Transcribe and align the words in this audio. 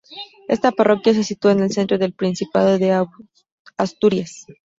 Está 0.53 0.67
parroquia 0.71 1.11
se 1.13 1.23
sitúa 1.29 1.51
en 1.51 1.59
el 1.59 1.71
centro 1.77 1.99
del 1.99 2.11
Principado 2.13 2.79
de 2.79 2.99
Asturias. 3.77 4.47